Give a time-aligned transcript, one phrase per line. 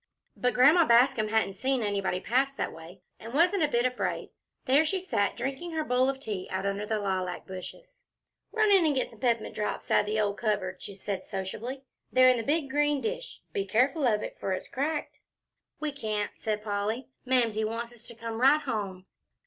[0.35, 4.31] But Grandma Bascom hadn't seen anybody pass that way, and wasn't a bit afraid.
[4.65, 8.03] There she sat, drinking her bowl of tea out under the lilac bushes.
[8.51, 12.29] "Run in an' get some pep'mint drops out o' the cupboard," she said sociably, "they're
[12.31, 13.43] in the big green dish.
[13.53, 15.19] Be careful of it, for it's cracked."
[15.79, 19.05] "We can't," said Polly, "Mamsie wants us to come right home."